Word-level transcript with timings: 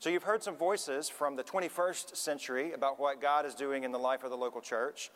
So, 0.00 0.08
you've 0.08 0.22
heard 0.22 0.42
some 0.42 0.56
voices 0.56 1.10
from 1.10 1.36
the 1.36 1.44
21st 1.44 2.16
century 2.16 2.72
about 2.72 2.98
what 2.98 3.20
God 3.20 3.44
is 3.44 3.54
doing 3.54 3.84
in 3.84 3.92
the 3.92 3.98
life 3.98 4.24
of 4.24 4.30
the 4.30 4.36
local 4.36 4.62
church. 4.62 5.10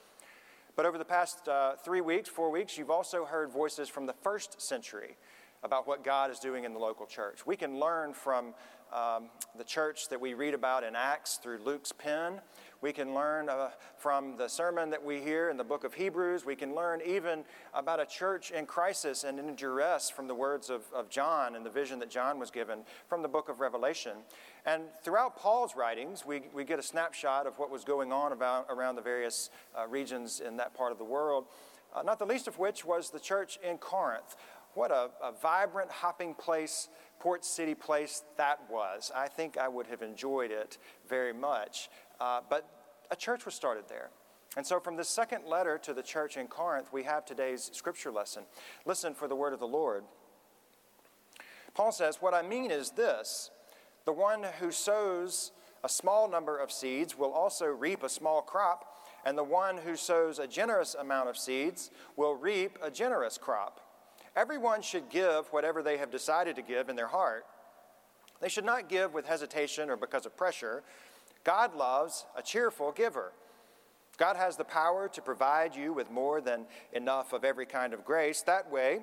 But 0.77 0.85
over 0.85 0.99
the 0.99 1.07
past 1.07 1.49
uh, 1.49 1.77
three 1.77 2.03
weeks, 2.03 2.29
four 2.29 2.51
weeks, 2.51 2.77
you've 2.77 2.91
also 2.91 3.25
heard 3.25 3.51
voices 3.51 3.89
from 3.89 4.05
the 4.05 4.13
first 4.13 4.61
century 4.61 5.17
about 5.63 5.89
what 5.89 6.05
God 6.05 6.31
is 6.31 6.39
doing 6.39 6.65
in 6.65 6.75
the 6.75 6.79
local 6.79 7.07
church. 7.07 7.47
We 7.47 7.57
can 7.57 7.81
learn 7.81 8.13
from 8.13 8.53
um, 8.93 9.31
the 9.57 9.65
church 9.65 10.11
that 10.11 10.21
we 10.21 10.35
read 10.35 10.53
about 10.53 10.85
in 10.85 10.95
Acts 10.95 11.39
through 11.43 11.61
Luke's 11.65 11.93
pen. 11.93 12.43
We 12.85 12.93
can 12.93 13.15
learn 13.15 13.49
uh, 13.49 13.71
from 13.97 14.37
the 14.37 14.47
sermon 14.47 14.91
that 14.91 15.03
we 15.03 15.19
hear 15.19 15.49
in 15.49 15.57
the 15.57 15.65
book 15.65 15.85
of 15.85 15.95
Hebrews. 15.95 16.45
We 16.45 16.55
can 16.55 16.75
learn 16.75 17.01
even 17.07 17.45
about 17.73 17.99
a 17.99 18.05
church 18.05 18.51
in 18.51 18.67
crisis 18.67 19.25
and 19.25 19.39
in 19.39 19.55
duress 19.55 20.11
from 20.11 20.29
the 20.29 20.35
words 20.35 20.69
of, 20.69 20.83
of 20.95 21.09
John 21.09 21.57
and 21.57 21.65
the 21.65 21.71
vision 21.71 21.99
that 22.01 22.11
John 22.11 22.39
was 22.39 22.51
given 22.51 22.81
from 23.09 23.23
the 23.23 23.29
book 23.29 23.49
of 23.49 23.61
Revelation. 23.61 24.19
And 24.67 24.83
throughout 25.03 25.35
Paul's 25.35 25.75
writings, 25.75 26.27
we, 26.27 26.43
we 26.53 26.63
get 26.63 26.79
a 26.79 26.83
snapshot 26.83 27.47
of 27.47 27.59
what 27.59 27.71
was 27.71 27.85
going 27.85 28.13
on 28.13 28.33
about, 28.33 28.67
around 28.69 28.97
the 28.97 29.03
various 29.03 29.49
uh, 29.75 29.87
regions 29.87 30.41
in 30.41 30.59
that 30.59 30.75
part 30.75 30.93
of 30.93 30.99
the 30.99 31.05
world, 31.05 31.47
uh, 31.95 32.03
not 32.03 32.19
the 32.19 32.27
least 32.27 32.49
of 32.49 32.59
which 32.59 32.85
was 32.85 33.09
the 33.09 33.19
church 33.19 33.59
in 33.67 33.79
Corinth. 33.79 34.37
What 34.75 34.91
a, 34.91 35.09
a 35.23 35.33
vibrant, 35.33 35.91
hopping 35.91 36.35
place, 36.35 36.91
port 37.19 37.45
city 37.47 37.75
place 37.75 38.25
that 38.37 38.61
was. 38.69 39.11
I 39.15 39.29
think 39.29 39.57
I 39.57 39.69
would 39.69 39.87
have 39.87 40.03
enjoyed 40.03 40.51
it 40.51 40.77
very 41.09 41.33
much. 41.33 41.89
Uh, 42.21 42.41
but 42.49 42.84
a 43.11 43.17
church 43.17 43.45
was 43.45 43.55
started 43.55 43.85
there. 43.89 44.11
And 44.57 44.67
so, 44.67 44.79
from 44.79 44.97
the 44.97 45.05
second 45.05 45.45
letter 45.47 45.79
to 45.79 45.93
the 45.93 46.03
church 46.03 46.37
in 46.37 46.47
Corinth, 46.47 46.93
we 46.93 47.03
have 47.05 47.25
today's 47.25 47.71
scripture 47.73 48.13
lesson. 48.13 48.45
Listen 48.85 49.15
for 49.15 49.27
the 49.27 49.35
word 49.35 49.53
of 49.53 49.59
the 49.59 49.67
Lord. 49.67 50.05
Paul 51.75 51.91
says, 51.91 52.19
What 52.21 52.35
I 52.35 52.43
mean 52.43 52.71
is 52.71 52.91
this 52.91 53.51
the 54.05 54.13
one 54.13 54.45
who 54.61 54.71
sows 54.71 55.53
a 55.83 55.89
small 55.89 56.29
number 56.29 56.57
of 56.57 56.73
seeds 56.73 57.19
will 57.19 57.33
also 57.33 57.67
reap 57.67 58.03
a 58.03 58.09
small 58.09 58.43
crop, 58.43 59.07
and 59.25 59.37
the 59.37 59.45
one 59.45 59.79
who 59.79 59.97
sows 59.97 60.39
a 60.39 60.47
generous 60.47 60.95
amount 60.95 61.29
of 61.29 61.37
seeds 61.37 61.91
will 62.17 62.35
reap 62.35 62.79
a 62.83 62.91
generous 62.91 63.37
crop. 63.37 63.81
Everyone 64.37 64.83
should 64.83 65.11
give 65.11 65.47
whatever 65.49 65.83
they 65.83 65.99
have 65.99 66.11
decided 66.11 66.57
to 66.57 66.63
give 66.63 66.89
in 66.89 66.97
their 66.97 67.09
heart. 67.09 67.45
They 68.41 68.49
should 68.49 68.65
not 68.65 68.89
give 68.89 69.15
with 69.15 69.27
hesitation 69.27 69.91
or 69.91 69.97
because 69.97 70.27
of 70.27 70.37
pressure. 70.37 70.83
God 71.45 71.77
loves 71.77 72.27
a 72.37 72.43
cheerful 72.43 72.91
giver. 72.91 73.33
God 74.17 74.37
has 74.37 74.57
the 74.57 74.65
power 74.65 75.09
to 75.09 75.23
provide 75.23 75.75
you 75.75 75.93
with 75.93 76.11
more 76.11 76.41
than 76.41 76.67
enough 76.93 77.33
of 77.33 77.45
every 77.45 77.67
kind 77.67 77.93
of 77.93 78.05
grace. 78.05 78.43
That 78.43 78.71
way, 78.71 79.01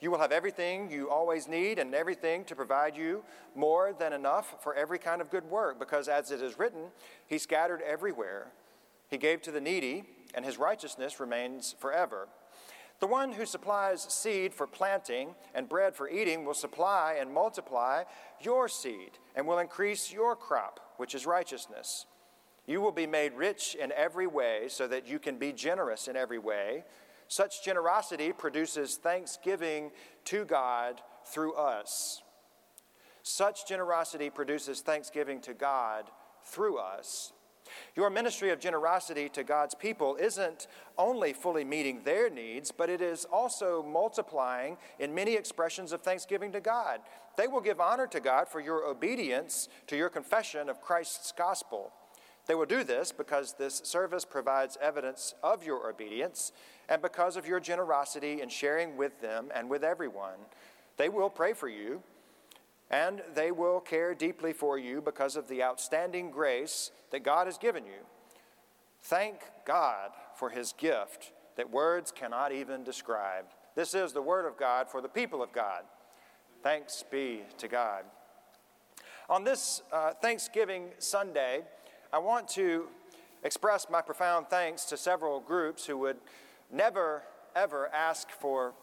you 0.00 0.10
will 0.10 0.18
have 0.18 0.32
everything 0.32 0.90
you 0.90 1.10
always 1.10 1.46
need 1.46 1.78
and 1.78 1.94
everything 1.94 2.44
to 2.46 2.56
provide 2.56 2.96
you 2.96 3.22
more 3.54 3.92
than 3.92 4.12
enough 4.12 4.56
for 4.60 4.74
every 4.74 4.98
kind 4.98 5.20
of 5.20 5.30
good 5.30 5.44
work, 5.44 5.78
because 5.78 6.08
as 6.08 6.30
it 6.30 6.42
is 6.42 6.58
written, 6.58 6.86
He 7.26 7.38
scattered 7.38 7.82
everywhere. 7.82 8.48
He 9.08 9.18
gave 9.18 9.42
to 9.42 9.52
the 9.52 9.60
needy, 9.60 10.04
and 10.34 10.44
His 10.44 10.58
righteousness 10.58 11.20
remains 11.20 11.74
forever. 11.78 12.28
The 13.02 13.08
one 13.08 13.32
who 13.32 13.46
supplies 13.46 14.06
seed 14.08 14.54
for 14.54 14.68
planting 14.68 15.34
and 15.56 15.68
bread 15.68 15.96
for 15.96 16.08
eating 16.08 16.44
will 16.44 16.54
supply 16.54 17.16
and 17.18 17.34
multiply 17.34 18.04
your 18.40 18.68
seed 18.68 19.18
and 19.34 19.44
will 19.44 19.58
increase 19.58 20.12
your 20.12 20.36
crop, 20.36 20.78
which 20.98 21.12
is 21.16 21.26
righteousness. 21.26 22.06
You 22.64 22.80
will 22.80 22.92
be 22.92 23.08
made 23.08 23.32
rich 23.32 23.74
in 23.74 23.90
every 23.90 24.28
way 24.28 24.66
so 24.68 24.86
that 24.86 25.08
you 25.08 25.18
can 25.18 25.36
be 25.36 25.52
generous 25.52 26.06
in 26.06 26.14
every 26.14 26.38
way. 26.38 26.84
Such 27.26 27.64
generosity 27.64 28.32
produces 28.32 28.94
thanksgiving 28.94 29.90
to 30.26 30.44
God 30.44 31.00
through 31.26 31.54
us. 31.54 32.22
Such 33.24 33.66
generosity 33.66 34.30
produces 34.30 34.80
thanksgiving 34.80 35.40
to 35.40 35.54
God 35.54 36.04
through 36.44 36.78
us. 36.78 37.32
Your 37.96 38.10
ministry 38.10 38.50
of 38.50 38.60
generosity 38.60 39.28
to 39.30 39.44
God's 39.44 39.74
people 39.74 40.16
isn't 40.16 40.66
only 40.98 41.32
fully 41.32 41.64
meeting 41.64 42.02
their 42.04 42.30
needs, 42.30 42.70
but 42.70 42.90
it 42.90 43.00
is 43.00 43.24
also 43.24 43.82
multiplying 43.82 44.76
in 44.98 45.14
many 45.14 45.34
expressions 45.34 45.92
of 45.92 46.02
thanksgiving 46.02 46.52
to 46.52 46.60
God. 46.60 47.00
They 47.36 47.48
will 47.48 47.60
give 47.60 47.80
honor 47.80 48.06
to 48.08 48.20
God 48.20 48.48
for 48.48 48.60
your 48.60 48.84
obedience 48.84 49.68
to 49.86 49.96
your 49.96 50.08
confession 50.08 50.68
of 50.68 50.80
Christ's 50.80 51.32
gospel. 51.32 51.92
They 52.46 52.54
will 52.54 52.66
do 52.66 52.84
this 52.84 53.12
because 53.12 53.54
this 53.54 53.80
service 53.84 54.24
provides 54.24 54.76
evidence 54.80 55.34
of 55.42 55.64
your 55.64 55.88
obedience 55.88 56.52
and 56.88 57.00
because 57.00 57.36
of 57.36 57.46
your 57.46 57.60
generosity 57.60 58.42
in 58.42 58.48
sharing 58.48 58.96
with 58.96 59.20
them 59.20 59.50
and 59.54 59.70
with 59.70 59.84
everyone. 59.84 60.38
They 60.96 61.08
will 61.08 61.30
pray 61.30 61.52
for 61.52 61.68
you 61.68 62.02
and 62.92 63.22
they 63.34 63.50
will 63.50 63.80
care 63.80 64.14
deeply 64.14 64.52
for 64.52 64.78
you 64.78 65.00
because 65.00 65.34
of 65.34 65.48
the 65.48 65.62
outstanding 65.62 66.30
grace 66.30 66.90
that 67.10 67.24
God 67.24 67.46
has 67.46 67.56
given 67.56 67.86
you. 67.86 68.06
Thank 69.00 69.40
God 69.66 70.10
for 70.36 70.50
his 70.50 70.74
gift 70.76 71.32
that 71.56 71.70
words 71.70 72.12
cannot 72.12 72.52
even 72.52 72.84
describe. 72.84 73.46
This 73.74 73.94
is 73.94 74.12
the 74.12 74.22
word 74.22 74.46
of 74.46 74.58
God 74.58 74.90
for 74.90 75.00
the 75.00 75.08
people 75.08 75.42
of 75.42 75.52
God. 75.52 75.84
Thanks 76.62 77.02
be 77.10 77.40
to 77.58 77.66
God. 77.66 78.04
On 79.30 79.42
this 79.42 79.82
uh, 79.90 80.12
Thanksgiving 80.12 80.88
Sunday, 80.98 81.62
I 82.12 82.18
want 82.18 82.46
to 82.48 82.86
express 83.42 83.86
my 83.90 84.02
profound 84.02 84.48
thanks 84.48 84.84
to 84.84 84.96
several 84.96 85.40
groups 85.40 85.86
who 85.86 85.96
would 85.98 86.18
never, 86.70 87.22
ever 87.56 87.88
ask 87.94 88.30
for 88.30 88.74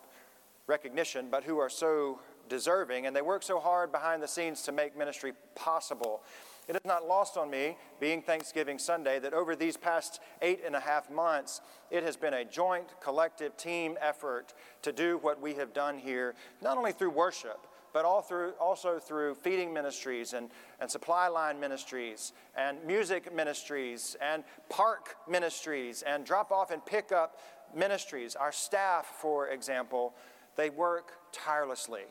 recognition, 0.66 1.28
but 1.30 1.44
who 1.44 1.59
are 1.59 1.69
so 1.69 2.19
deserving, 2.50 3.06
and 3.06 3.16
they 3.16 3.22
work 3.22 3.44
so 3.44 3.60
hard 3.60 3.92
behind 3.92 4.22
the 4.22 4.28
scenes 4.28 4.64
to 4.64 4.72
make 4.72 4.98
ministry 4.98 5.34
possible. 5.56 6.22
It 6.68 6.76
is 6.76 6.86
not 6.86 7.08
lost 7.08 7.36
on 7.36 7.50
me, 7.50 7.78
being 8.00 8.22
Thanksgiving 8.22 8.78
Sunday, 8.78 9.18
that 9.20 9.34
over 9.34 9.56
these 9.56 9.76
past 9.76 10.20
eight 10.42 10.62
and 10.64 10.76
a 10.76 10.80
half 10.80 11.10
months, 11.10 11.62
it 11.90 12.04
has 12.04 12.16
been 12.16 12.36
a 12.36 12.46
joint, 12.46 12.86
collective 13.02 13.58
team 13.58 13.98
effort 14.00 14.54
to 14.84 14.92
do 14.92 15.18
what 15.18 15.42
we 15.42 15.56
have 15.56 15.74
done 15.74 15.98
here, 15.98 16.36
not 16.62 16.78
only 16.78 16.92
through 16.92 17.10
worship, 17.10 17.66
but 17.92 18.06
all 18.06 18.22
through, 18.22 18.52
also 18.60 19.00
through 19.00 19.34
feeding 19.34 19.74
ministries 19.74 20.34
and, 20.34 20.52
and 20.80 20.92
supply 20.92 21.28
line 21.28 21.60
ministries 21.60 22.34
and 22.56 22.78
music 22.86 23.34
ministries 23.34 24.16
and 24.22 24.44
park 24.70 25.16
ministries 25.28 26.04
and 26.04 26.24
drop 26.24 26.52
off 26.52 26.70
and 26.70 26.86
pick 26.86 27.12
up 27.12 27.40
ministries. 27.76 28.36
Our 28.36 28.52
staff, 28.52 29.08
for 29.08 29.48
example, 29.48 30.14
they 30.56 30.70
work 30.70 31.14
tirelessly 31.31 32.04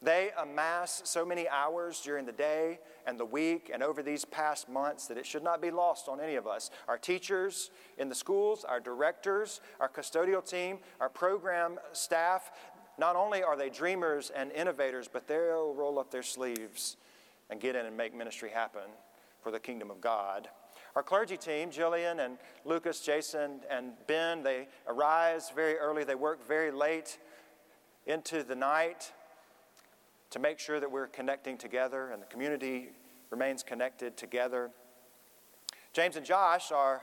they 0.00 0.30
amass 0.40 1.02
so 1.04 1.24
many 1.24 1.48
hours 1.48 2.00
during 2.00 2.24
the 2.24 2.32
day 2.32 2.78
and 3.06 3.18
the 3.18 3.24
week 3.24 3.70
and 3.72 3.82
over 3.82 4.02
these 4.02 4.24
past 4.24 4.68
months 4.68 5.08
that 5.08 5.18
it 5.18 5.26
should 5.26 5.42
not 5.42 5.60
be 5.60 5.72
lost 5.72 6.08
on 6.08 6.20
any 6.20 6.36
of 6.36 6.46
us. 6.46 6.70
Our 6.86 6.98
teachers 6.98 7.70
in 7.96 8.08
the 8.08 8.14
schools, 8.14 8.64
our 8.64 8.78
directors, 8.78 9.60
our 9.80 9.88
custodial 9.88 10.48
team, 10.48 10.78
our 11.00 11.08
program 11.08 11.78
staff, 11.92 12.52
not 12.96 13.16
only 13.16 13.42
are 13.42 13.56
they 13.56 13.70
dreamers 13.70 14.30
and 14.34 14.52
innovators, 14.52 15.08
but 15.12 15.26
they'll 15.26 15.74
roll 15.74 15.98
up 15.98 16.12
their 16.12 16.22
sleeves 16.22 16.96
and 17.50 17.60
get 17.60 17.74
in 17.74 17.86
and 17.86 17.96
make 17.96 18.14
ministry 18.14 18.50
happen 18.50 18.90
for 19.42 19.50
the 19.50 19.60
kingdom 19.60 19.90
of 19.90 20.00
God. 20.00 20.48
Our 20.94 21.02
clergy 21.02 21.36
team, 21.36 21.70
Jillian 21.70 22.24
and 22.24 22.38
Lucas, 22.64 23.00
Jason, 23.00 23.60
and 23.70 23.92
Ben, 24.06 24.42
they 24.42 24.68
arise 24.86 25.50
very 25.54 25.76
early, 25.76 26.04
they 26.04 26.14
work 26.14 26.46
very 26.46 26.70
late 26.70 27.18
into 28.06 28.42
the 28.42 28.54
night 28.54 29.12
to 30.30 30.38
make 30.38 30.58
sure 30.58 30.80
that 30.80 30.90
we're 30.90 31.06
connecting 31.06 31.56
together 31.56 32.10
and 32.10 32.20
the 32.22 32.26
community 32.26 32.90
remains 33.30 33.62
connected 33.62 34.16
together. 34.16 34.70
James 35.92 36.16
and 36.16 36.24
Josh 36.24 36.70
are 36.70 37.02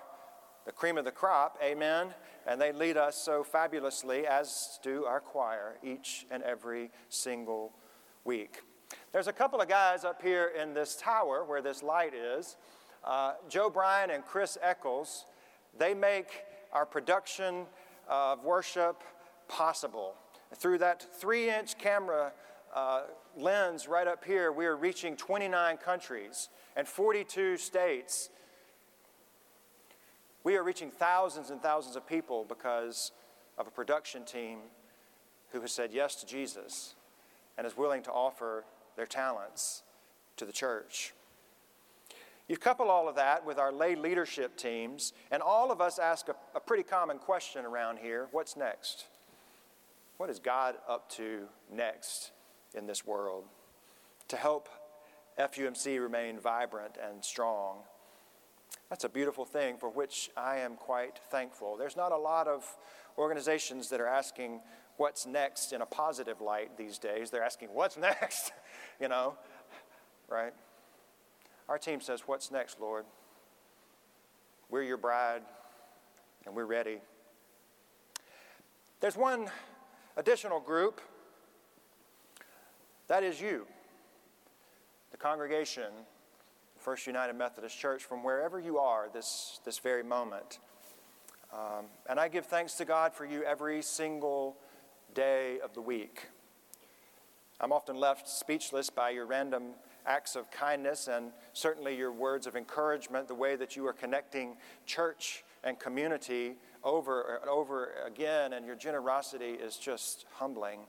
the 0.66 0.72
cream 0.72 0.98
of 0.98 1.06
the 1.06 1.12
crop, 1.12 1.58
amen, 1.64 2.14
and 2.48 2.60
they 2.60 2.72
lead 2.72 2.98
us 2.98 3.16
so 3.16 3.44
fabulously, 3.44 4.26
as 4.26 4.80
do 4.82 5.06
our 5.06 5.20
choir, 5.20 5.76
each 5.84 6.26
and 6.32 6.42
every 6.44 6.90
single 7.10 7.72
week. 8.24 8.62
There's 9.12 9.28
a 9.28 9.34
couple 9.34 9.62
of 9.62 9.68
guys 9.68 10.04
up 10.04 10.22
here 10.22 10.52
in 10.60 10.74
this 10.74 10.96
tower 10.96 11.44
where 11.46 11.62
this 11.62 11.84
light 11.84 12.14
is. 12.14 12.58
Uh, 13.04 13.34
Joe 13.48 13.70
Bryan 13.70 14.10
and 14.10 14.26
Chris 14.26 14.58
Eccles, 14.62 15.26
they 15.78 15.94
make 15.94 16.28
our 16.74 16.86
production 16.86 17.66
of 18.08 18.44
worship 18.44 19.04
possible. 19.48 20.16
Through 20.56 20.80
that 20.80 21.06
three 21.20 21.50
inch 21.50 21.78
camera 21.78 22.32
uh, 22.74 23.04
lens 23.36 23.88
right 23.88 24.08
up 24.08 24.24
here, 24.24 24.52
we 24.52 24.66
are 24.66 24.76
reaching 24.76 25.16
29 25.16 25.78
countries 25.78 26.50
and 26.76 26.88
42 26.88 27.58
states. 27.58 28.30
We 30.44 30.58
are 30.58 30.64
reaching 30.64 30.92
thousands 30.92 31.50
and 31.50 31.62
thousands 31.62 31.96
of 31.96 32.08
people 32.08 32.46
because 32.48 33.12
of 33.58 33.68
a 33.68 33.72
production 33.72 34.26
team 34.26 34.60
who 35.52 35.62
has 35.62 35.72
said 35.72 35.92
yes 35.94 36.16
to 36.16 36.26
Jesus 36.26 36.96
and 37.58 37.66
is 37.66 37.78
willing 37.78 38.04
to 38.04 38.12
offer 38.12 38.66
their 38.96 39.06
talents 39.06 39.84
to 40.38 40.46
the 40.46 40.52
church. 40.52 41.14
You 42.48 42.58
couple 42.58 42.92
all 42.92 43.10
of 43.10 43.16
that 43.16 43.44
with 43.46 43.58
our 43.58 43.72
lay 43.72 43.96
leadership 43.96 44.56
teams, 44.56 45.14
and 45.32 45.42
all 45.42 45.72
of 45.72 45.82
us 45.82 45.98
ask 45.98 46.30
a, 46.30 46.36
a 46.54 46.60
pretty 46.60 46.84
common 46.84 47.18
question 47.18 47.66
around 47.66 47.98
here 47.98 48.28
what's 48.32 48.56
next? 48.56 49.06
What 50.18 50.30
is 50.30 50.40
God 50.40 50.76
up 50.88 51.10
to 51.12 51.48
next? 51.74 52.32
In 52.76 52.88
this 52.88 53.06
world 53.06 53.46
to 54.28 54.36
help 54.38 54.70
FUMC 55.40 56.00
remain 56.00 56.40
vibrant 56.40 56.98
and 57.04 57.24
strong. 57.24 57.78
That's 58.90 59.04
a 59.04 59.10
beautiful 59.10 59.46
thing 59.46 59.78
for 59.78 59.90
which 59.90 60.30
I 60.38 60.58
am 60.58 60.76
quite 60.76 61.20
thankful. 61.30 61.78
There's 61.78 61.98
not 61.98 62.12
a 62.12 62.18
lot 62.18 62.48
of 62.48 62.66
organizations 63.18 63.90
that 63.90 64.00
are 64.00 64.08
asking 64.08 64.62
what's 64.98 65.26
next 65.26 65.74
in 65.74 65.82
a 65.82 65.86
positive 65.86 66.42
light 66.42 66.78
these 66.78 66.98
days. 66.98 67.30
They're 67.30 67.44
asking, 67.44 67.70
what's 67.74 67.98
next? 67.98 68.52
you 69.00 69.08
know, 69.08 69.36
right? 70.30 70.54
Our 71.68 71.78
team 71.78 72.00
says, 72.00 72.22
What's 72.26 72.52
next, 72.52 72.80
Lord? 72.80 73.06
We're 74.70 74.84
your 74.84 74.98
bride, 74.98 75.42
and 76.46 76.56
we're 76.56 76.66
ready. 76.66 77.00
There's 79.00 79.18
one 79.18 79.48
additional 80.18 80.60
group 80.60 81.02
that 83.08 83.24
is 83.24 83.40
you, 83.40 83.66
the 85.12 85.18
congregation, 85.18 85.92
First 86.78 87.08
United 87.08 87.34
Methodist 87.34 87.78
Church, 87.78 88.04
from 88.04 88.24
wherever 88.24 88.60
you 88.60 88.78
are 88.78 89.10
this, 89.14 89.60
this 89.66 89.80
very 89.80 90.04
moment. 90.04 90.60
Um, 91.54 91.86
and 92.10 92.20
I 92.20 92.28
give 92.28 92.46
thanks 92.46 92.74
to 92.76 92.86
God 92.86 93.14
for 93.14 93.26
you 93.26 93.44
every 93.44 93.82
single 93.82 94.58
day 95.14 95.60
of 95.64 95.74
the 95.74 95.82
week. 95.82 96.28
I'm 97.62 97.72
often 97.72 97.96
left 97.96 98.28
speechless 98.28 98.90
by 98.90 99.12
your 99.12 99.26
random 99.26 99.76
acts 100.06 100.36
of 100.36 100.52
kindness 100.52 101.08
and 101.08 101.32
certainly 101.54 101.96
your 101.96 102.12
words 102.12 102.48
of 102.48 102.56
encouragement, 102.56 103.28
the 103.28 103.36
way 103.36 103.56
that 103.56 103.76
you 103.76 103.88
are 103.88 103.94
connecting 103.94 104.58
church 104.86 105.44
and 105.64 105.80
community 105.80 106.56
over 106.84 107.40
and 107.42 107.50
over 107.50 107.92
again, 108.06 108.54
and 108.54 108.66
your 108.66 108.76
generosity 108.76 109.52
is 109.52 109.78
just 109.78 110.26
humbling. 110.34 110.82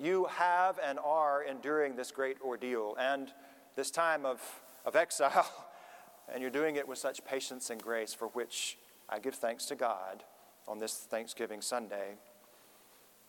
You 0.00 0.26
have 0.30 0.78
and 0.84 0.98
are 0.98 1.42
enduring 1.42 1.96
this 1.96 2.10
great 2.10 2.36
ordeal 2.44 2.96
and 2.98 3.32
this 3.76 3.90
time 3.90 4.26
of, 4.26 4.40
of 4.84 4.96
exile, 4.96 5.46
and 6.32 6.42
you're 6.42 6.50
doing 6.50 6.76
it 6.76 6.88
with 6.88 6.98
such 6.98 7.24
patience 7.24 7.70
and 7.70 7.82
grace, 7.82 8.12
for 8.12 8.28
which 8.28 8.78
I 9.08 9.18
give 9.18 9.34
thanks 9.34 9.66
to 9.66 9.74
God 9.74 10.24
on 10.66 10.78
this 10.78 10.94
Thanksgiving 10.94 11.60
Sunday. 11.60 12.14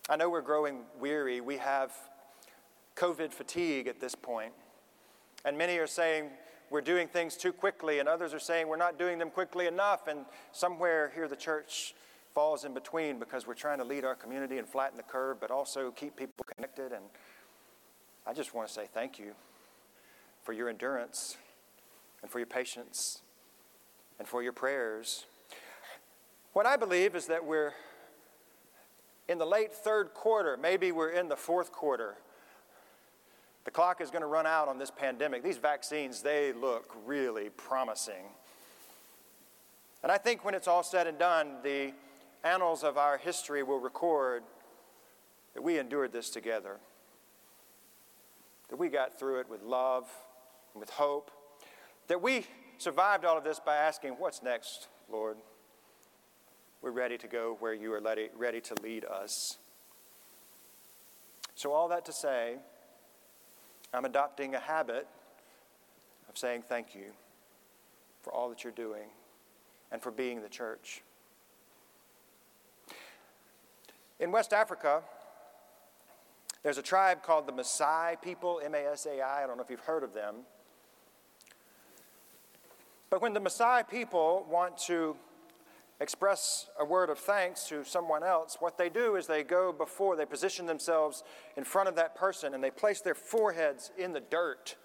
I 0.09 0.15
know 0.15 0.29
we're 0.29 0.41
growing 0.41 0.83
weary. 0.99 1.41
We 1.41 1.57
have 1.57 1.91
COVID 2.95 3.31
fatigue 3.31 3.87
at 3.87 3.99
this 3.99 4.15
point. 4.15 4.53
And 5.45 5.57
many 5.57 5.77
are 5.77 5.87
saying 5.87 6.29
we're 6.69 6.81
doing 6.81 7.07
things 7.07 7.37
too 7.37 7.53
quickly, 7.53 7.99
and 7.99 8.09
others 8.09 8.33
are 8.33 8.39
saying 8.39 8.67
we're 8.67 8.77
not 8.77 8.97
doing 8.97 9.19
them 9.19 9.29
quickly 9.29 9.67
enough. 9.67 10.07
And 10.07 10.25
somewhere 10.51 11.11
here, 11.13 11.27
the 11.27 11.35
church 11.35 11.93
falls 12.33 12.65
in 12.65 12.73
between 12.73 13.19
because 13.19 13.47
we're 13.47 13.53
trying 13.53 13.77
to 13.77 13.83
lead 13.83 14.03
our 14.03 14.15
community 14.15 14.57
and 14.57 14.67
flatten 14.67 14.97
the 14.97 15.03
curve, 15.03 15.39
but 15.39 15.51
also 15.51 15.91
keep 15.91 16.15
people 16.15 16.45
connected. 16.57 16.91
And 16.91 17.05
I 18.25 18.33
just 18.33 18.53
want 18.53 18.67
to 18.67 18.73
say 18.73 18.87
thank 18.91 19.17
you 19.17 19.31
for 20.43 20.51
your 20.51 20.67
endurance 20.67 21.37
and 22.21 22.29
for 22.29 22.39
your 22.39 22.47
patience 22.47 23.21
and 24.19 24.27
for 24.27 24.43
your 24.43 24.53
prayers. 24.53 25.25
What 26.53 26.65
I 26.65 26.75
believe 26.75 27.15
is 27.15 27.27
that 27.27 27.45
we're 27.45 27.73
in 29.29 29.37
the 29.37 29.45
late 29.45 29.71
third 29.71 30.13
quarter, 30.13 30.57
maybe 30.57 30.91
we're 30.91 31.11
in 31.11 31.29
the 31.29 31.35
fourth 31.35 31.71
quarter 31.71 32.15
the 33.67 33.71
clock 33.71 33.99
is 33.99 34.09
going 34.09 34.21
to 34.21 34.27
run 34.27 34.45
out 34.45 34.69
on 34.69 34.79
this 34.79 34.89
pandemic. 34.89 35.43
These 35.43 35.57
vaccines, 35.57 36.21
they 36.21 36.53
look 36.53 36.95
really 37.05 37.49
promising. 37.49 38.23
And 40.01 40.09
I 40.09 40.17
think 40.17 40.45
when 40.45 40.55
it's 40.55 40.69
all 40.69 40.83
said 40.83 41.05
and 41.05 41.19
done, 41.19 41.57
the 41.63 41.91
annals 42.45 42.85
of 42.85 42.97
our 42.97 43.17
history 43.17 43.63
will 43.63 43.81
record 43.81 44.43
that 45.57 45.63
we 45.63 45.79
endured 45.79 46.11
this 46.13 46.29
together, 46.29 46.77
that 48.69 48.75
we 48.75 48.89
got 48.89 49.17
through 49.17 49.39
it 49.39 49.49
with 49.49 49.63
love 49.63 50.07
and 50.75 50.79
with 50.79 50.91
hope, 50.91 51.31
that 52.07 52.21
we 52.21 52.45
survived 52.77 53.25
all 53.25 53.39
of 53.39 53.43
this 53.43 53.59
by 53.59 53.75
asking, 53.75 54.11
What's 54.19 54.43
next, 54.43 54.87
Lord? 55.11 55.35
We're 56.83 56.91
ready 56.91 57.17
to 57.17 57.27
go 57.27 57.57
where 57.59 57.73
you 57.73 57.91
are 57.93 57.99
ready, 57.99 58.29
ready 58.37 58.61
to 58.61 58.75
lead 58.83 59.03
us. 59.03 59.57
So, 61.55 61.73
all 61.73 61.87
that 61.87 62.05
to 62.05 62.11
say, 62.11 62.57
I'm 63.95 64.05
adopting 64.05 64.53
a 64.53 64.59
habit 64.59 65.07
of 66.29 66.37
saying 66.37 66.65
thank 66.69 66.93
you 66.93 67.13
for 68.21 68.31
all 68.31 68.47
that 68.49 68.63
you're 68.63 68.71
doing 68.73 69.09
and 69.91 70.03
for 70.03 70.11
being 70.11 70.43
the 70.43 70.49
church. 70.49 71.01
In 74.19 74.31
West 74.31 74.53
Africa, 74.53 75.01
there's 76.63 76.77
a 76.77 76.83
tribe 76.83 77.23
called 77.23 77.47
the 77.47 77.53
Maasai 77.53 78.21
people, 78.21 78.61
M 78.63 78.75
A 78.75 78.91
S 78.91 79.05
A 79.05 79.21
I. 79.21 79.43
I 79.43 79.47
don't 79.47 79.57
know 79.57 79.63
if 79.63 79.69
you've 79.69 79.79
heard 79.79 80.03
of 80.03 80.13
them. 80.13 80.35
But 83.09 83.21
when 83.21 83.33
the 83.33 83.39
Maasai 83.39 83.87
people 83.87 84.45
want 84.49 84.77
to 84.79 85.15
express 85.99 86.67
a 86.79 86.85
word 86.85 87.09
of 87.09 87.17
thanks 87.17 87.63
to 87.69 87.83
someone 87.83 88.23
else, 88.23 88.57
what 88.59 88.77
they 88.77 88.89
do 88.89 89.15
is 89.15 89.27
they 89.27 89.43
go 89.43 89.71
before, 89.71 90.15
they 90.15 90.25
position 90.25 90.65
themselves 90.65 91.23
in 91.55 91.63
front 91.63 91.89
of 91.89 91.95
that 91.95 92.15
person 92.15 92.53
and 92.53 92.63
they 92.63 92.69
place 92.69 93.01
their 93.01 93.15
foreheads 93.15 93.91
in 93.97 94.13
the 94.13 94.19
dirt. 94.19 94.75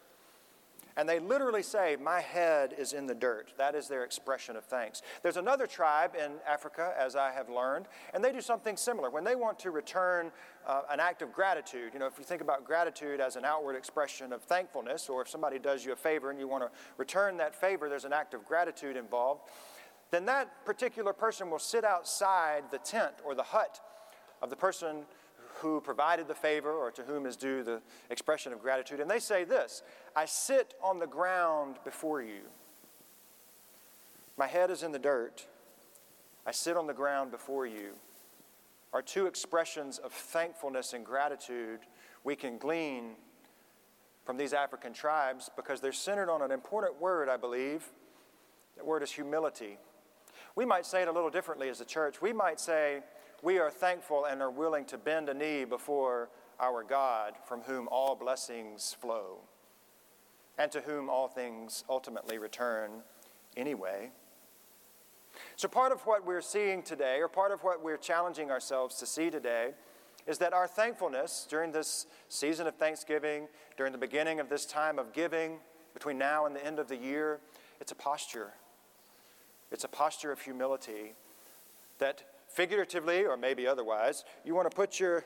And 0.96 1.08
they 1.08 1.18
literally 1.18 1.62
say, 1.62 1.96
My 2.00 2.20
head 2.20 2.74
is 2.78 2.92
in 2.92 3.06
the 3.06 3.14
dirt. 3.14 3.52
That 3.58 3.74
is 3.74 3.88
their 3.88 4.04
expression 4.04 4.56
of 4.56 4.64
thanks. 4.64 5.02
There's 5.22 5.36
another 5.36 5.66
tribe 5.66 6.12
in 6.14 6.32
Africa, 6.46 6.94
as 6.98 7.16
I 7.16 7.32
have 7.32 7.48
learned, 7.48 7.86
and 8.14 8.24
they 8.24 8.32
do 8.32 8.40
something 8.40 8.76
similar. 8.76 9.10
When 9.10 9.24
they 9.24 9.34
want 9.34 9.58
to 9.60 9.70
return 9.70 10.30
uh, 10.66 10.82
an 10.90 11.00
act 11.00 11.22
of 11.22 11.32
gratitude, 11.32 11.92
you 11.94 11.98
know, 11.98 12.06
if 12.06 12.18
you 12.18 12.24
think 12.24 12.42
about 12.42 12.64
gratitude 12.64 13.20
as 13.20 13.36
an 13.36 13.44
outward 13.44 13.76
expression 13.76 14.32
of 14.32 14.42
thankfulness, 14.42 15.08
or 15.08 15.22
if 15.22 15.28
somebody 15.28 15.58
does 15.58 15.84
you 15.84 15.92
a 15.92 15.96
favor 15.96 16.30
and 16.30 16.38
you 16.38 16.48
want 16.48 16.62
to 16.64 16.70
return 16.96 17.36
that 17.38 17.54
favor, 17.54 17.88
there's 17.88 18.04
an 18.04 18.12
act 18.12 18.34
of 18.34 18.44
gratitude 18.44 18.96
involved 18.96 19.42
then 20.12 20.26
that 20.26 20.64
particular 20.66 21.14
person 21.14 21.50
will 21.50 21.58
sit 21.58 21.84
outside 21.84 22.64
the 22.70 22.78
tent 22.78 23.14
or 23.24 23.34
the 23.34 23.42
hut 23.42 23.80
of 24.42 24.50
the 24.50 24.56
person 24.56 25.04
who 25.62 25.80
provided 25.80 26.28
the 26.28 26.34
favor 26.34 26.72
or 26.72 26.90
to 26.90 27.02
whom 27.02 27.24
is 27.24 27.36
due 27.36 27.62
the 27.62 27.80
expression 28.10 28.52
of 28.52 28.60
gratitude. 28.60 29.00
And 29.00 29.10
they 29.10 29.18
say 29.18 29.44
this 29.44 29.82
I 30.14 30.26
sit 30.26 30.74
on 30.82 30.98
the 30.98 31.06
ground 31.06 31.76
before 31.84 32.20
you. 32.20 32.42
My 34.36 34.46
head 34.46 34.70
is 34.70 34.82
in 34.82 34.92
the 34.92 34.98
dirt. 34.98 35.46
I 36.46 36.50
sit 36.50 36.76
on 36.76 36.86
the 36.86 36.94
ground 36.94 37.30
before 37.30 37.66
you. 37.66 37.92
Are 38.92 39.02
two 39.02 39.26
expressions 39.26 39.98
of 39.98 40.12
thankfulness 40.12 40.92
and 40.92 41.06
gratitude 41.06 41.80
we 42.24 42.36
can 42.36 42.58
glean 42.58 43.12
from 44.24 44.36
these 44.36 44.52
African 44.52 44.92
tribes 44.92 45.50
because 45.56 45.80
they're 45.80 45.92
centered 45.92 46.30
on 46.30 46.42
an 46.42 46.50
important 46.50 47.00
word, 47.00 47.28
I 47.28 47.36
believe. 47.36 47.84
That 48.76 48.86
word 48.86 49.02
is 49.02 49.10
humility. 49.10 49.78
We 50.54 50.64
might 50.64 50.86
say 50.86 51.02
it 51.02 51.08
a 51.08 51.12
little 51.12 51.30
differently 51.30 51.68
as 51.68 51.80
a 51.80 51.84
church. 51.84 52.20
We 52.20 52.32
might 52.32 52.60
say, 52.60 53.00
We 53.42 53.58
are 53.58 53.70
thankful 53.70 54.24
and 54.24 54.40
are 54.40 54.50
willing 54.52 54.84
to 54.86 54.98
bend 54.98 55.28
a 55.28 55.34
knee 55.34 55.64
before 55.64 56.30
our 56.60 56.84
God, 56.84 57.34
from 57.44 57.62
whom 57.62 57.88
all 57.90 58.14
blessings 58.14 58.96
flow, 59.00 59.38
and 60.56 60.70
to 60.70 60.80
whom 60.80 61.10
all 61.10 61.26
things 61.26 61.82
ultimately 61.88 62.38
return 62.38 63.02
anyway. 63.56 64.10
So, 65.56 65.66
part 65.66 65.90
of 65.90 66.02
what 66.02 66.24
we're 66.24 66.40
seeing 66.40 66.84
today, 66.84 67.18
or 67.20 67.26
part 67.26 67.50
of 67.50 67.64
what 67.64 67.82
we're 67.82 67.96
challenging 67.96 68.52
ourselves 68.52 68.96
to 68.98 69.06
see 69.06 69.28
today, 69.28 69.72
is 70.24 70.38
that 70.38 70.52
our 70.52 70.68
thankfulness 70.68 71.44
during 71.50 71.72
this 71.72 72.06
season 72.28 72.68
of 72.68 72.76
Thanksgiving, 72.76 73.48
during 73.76 73.90
the 73.90 73.98
beginning 73.98 74.38
of 74.38 74.48
this 74.50 74.64
time 74.64 75.00
of 75.00 75.12
giving, 75.12 75.58
between 75.94 76.16
now 76.16 76.46
and 76.46 76.54
the 76.54 76.64
end 76.64 76.78
of 76.78 76.86
the 76.86 76.96
year, 76.96 77.40
it's 77.80 77.90
a 77.90 77.96
posture. 77.96 78.52
It's 79.72 79.82
a 79.82 79.88
posture 79.88 80.30
of 80.30 80.40
humility 80.40 81.14
that 81.98 82.22
figuratively 82.52 83.24
or 83.24 83.36
maybe 83.36 83.66
otherwise, 83.66 84.24
you 84.44 84.54
want 84.54 84.70
to 84.70 84.74
put 84.74 85.00
your 85.00 85.24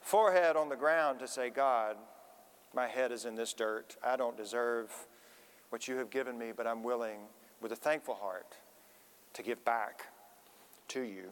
forehead 0.00 0.56
on 0.56 0.68
the 0.68 0.76
ground 0.76 1.18
to 1.20 1.28
say, 1.28 1.50
God, 1.50 1.96
my 2.74 2.86
head 2.86 3.12
is 3.12 3.24
in 3.24 3.34
this 3.34 3.52
dirt. 3.52 3.96
I 4.04 4.16
don't 4.16 4.36
deserve 4.36 4.90
what 5.70 5.88
you 5.88 5.96
have 5.96 6.10
given 6.10 6.38
me, 6.38 6.52
but 6.56 6.66
I'm 6.66 6.82
willing, 6.82 7.20
with 7.60 7.72
a 7.72 7.76
thankful 7.76 8.14
heart, 8.14 8.54
to 9.34 9.42
give 9.42 9.64
back 9.64 10.02
to 10.88 11.00
you. 11.00 11.30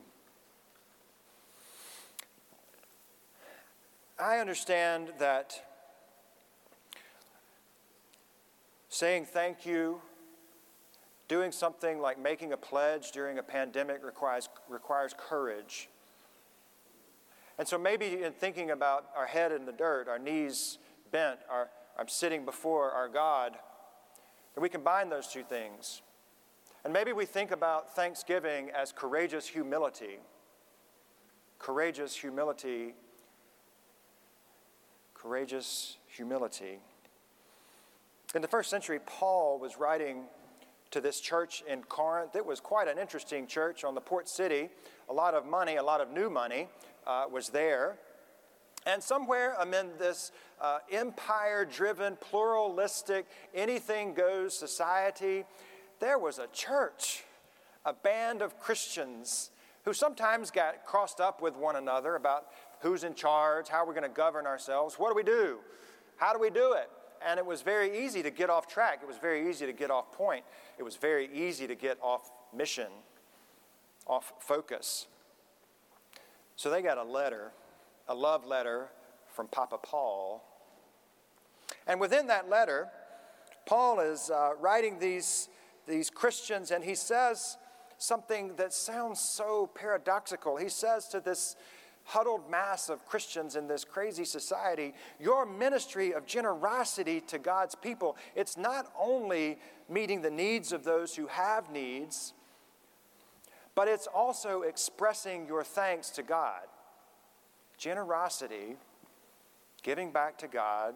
I 4.18 4.38
understand 4.38 5.10
that 5.18 5.62
saying 8.88 9.26
thank 9.26 9.66
you 9.66 10.00
Doing 11.28 11.50
something 11.50 12.00
like 12.00 12.18
making 12.18 12.52
a 12.52 12.56
pledge 12.56 13.10
during 13.10 13.38
a 13.38 13.42
pandemic 13.42 14.04
requires, 14.04 14.48
requires 14.68 15.12
courage. 15.16 15.88
And 17.58 17.66
so 17.66 17.78
maybe 17.78 18.22
in 18.22 18.32
thinking 18.32 18.70
about 18.70 19.06
our 19.16 19.26
head 19.26 19.50
in 19.50 19.64
the 19.64 19.72
dirt, 19.72 20.08
our 20.08 20.18
knees 20.18 20.78
bent, 21.10 21.40
our, 21.50 21.68
I'm 21.98 22.08
sitting 22.08 22.44
before 22.44 22.90
our 22.92 23.08
God, 23.08 23.56
that 24.54 24.60
we 24.60 24.68
combine 24.68 25.08
those 25.08 25.26
two 25.26 25.42
things. 25.42 26.02
And 26.84 26.92
maybe 26.92 27.12
we 27.12 27.26
think 27.26 27.50
about 27.50 27.96
Thanksgiving 27.96 28.70
as 28.70 28.92
courageous 28.92 29.46
humility. 29.48 30.18
Courageous 31.58 32.14
humility. 32.14 32.94
Courageous 35.14 35.96
humility. 36.06 36.78
In 38.34 38.42
the 38.42 38.48
first 38.48 38.70
century, 38.70 39.00
Paul 39.04 39.58
was 39.58 39.78
writing 39.78 40.24
to 40.90 41.00
this 41.00 41.20
church 41.20 41.62
in 41.68 41.82
Corinth. 41.82 42.36
It 42.36 42.44
was 42.44 42.60
quite 42.60 42.88
an 42.88 42.98
interesting 42.98 43.46
church 43.46 43.84
on 43.84 43.94
the 43.94 44.00
port 44.00 44.28
city. 44.28 44.68
A 45.08 45.12
lot 45.12 45.34
of 45.34 45.46
money, 45.46 45.76
a 45.76 45.82
lot 45.82 46.00
of 46.00 46.10
new 46.10 46.30
money 46.30 46.68
uh, 47.06 47.24
was 47.30 47.48
there. 47.48 47.98
And 48.86 49.02
somewhere 49.02 49.54
amid 49.58 49.98
this 49.98 50.30
uh, 50.60 50.78
empire 50.92 51.64
driven, 51.64 52.16
pluralistic, 52.16 53.26
anything 53.54 54.14
goes 54.14 54.56
society, 54.56 55.44
there 55.98 56.18
was 56.18 56.38
a 56.38 56.46
church, 56.52 57.24
a 57.84 57.92
band 57.92 58.42
of 58.42 58.60
Christians 58.60 59.50
who 59.84 59.92
sometimes 59.92 60.50
got 60.50 60.84
crossed 60.84 61.20
up 61.20 61.42
with 61.42 61.56
one 61.56 61.76
another 61.76 62.14
about 62.16 62.46
who's 62.80 63.02
in 63.02 63.14
charge, 63.14 63.68
how 63.68 63.86
we're 63.86 63.94
going 63.94 64.02
to 64.02 64.08
govern 64.08 64.46
ourselves, 64.46 64.98
what 64.98 65.10
do 65.10 65.14
we 65.14 65.22
do, 65.22 65.58
how 66.16 66.32
do 66.32 66.38
we 66.38 66.50
do 66.50 66.72
it. 66.72 66.90
And 67.24 67.38
it 67.38 67.46
was 67.46 67.62
very 67.62 68.04
easy 68.04 68.22
to 68.22 68.30
get 68.30 68.50
off 68.50 68.66
track. 68.66 69.00
It 69.02 69.06
was 69.06 69.18
very 69.18 69.48
easy 69.48 69.66
to 69.66 69.72
get 69.72 69.90
off 69.90 70.12
point. 70.12 70.44
It 70.78 70.82
was 70.82 70.96
very 70.96 71.28
easy 71.32 71.66
to 71.66 71.74
get 71.74 71.98
off 72.02 72.30
mission, 72.54 72.88
off 74.06 74.32
focus. 74.38 75.06
So 76.56 76.70
they 76.70 76.82
got 76.82 76.98
a 76.98 77.04
letter, 77.04 77.52
a 78.08 78.14
love 78.14 78.46
letter 78.46 78.88
from 79.32 79.48
Papa 79.48 79.78
Paul. 79.78 80.42
And 81.86 82.00
within 82.00 82.26
that 82.28 82.48
letter, 82.48 82.88
Paul 83.66 84.00
is 84.00 84.30
uh, 84.30 84.52
writing 84.60 84.98
these, 84.98 85.48
these 85.86 86.08
Christians, 86.08 86.70
and 86.70 86.82
he 86.82 86.94
says 86.94 87.58
something 87.98 88.56
that 88.56 88.72
sounds 88.72 89.20
so 89.20 89.70
paradoxical. 89.74 90.56
He 90.56 90.68
says 90.68 91.08
to 91.08 91.20
this 91.20 91.56
huddled 92.06 92.48
mass 92.48 92.88
of 92.88 93.04
Christians 93.04 93.56
in 93.56 93.66
this 93.66 93.84
crazy 93.84 94.24
society, 94.24 94.94
your 95.20 95.44
ministry 95.44 96.12
of 96.12 96.24
generosity 96.24 97.20
to 97.22 97.38
God's 97.38 97.74
people, 97.74 98.16
it's 98.34 98.56
not 98.56 98.92
only 98.98 99.58
meeting 99.88 100.22
the 100.22 100.30
needs 100.30 100.72
of 100.72 100.84
those 100.84 101.16
who 101.16 101.26
have 101.26 101.70
needs, 101.70 102.32
but 103.74 103.88
it's 103.88 104.06
also 104.06 104.62
expressing 104.62 105.46
your 105.46 105.64
thanks 105.64 106.10
to 106.10 106.22
God. 106.22 106.62
Generosity, 107.76 108.76
giving 109.82 110.12
back 110.12 110.38
to 110.38 110.48
God, 110.48 110.94